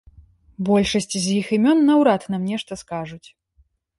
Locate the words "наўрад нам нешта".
1.89-2.81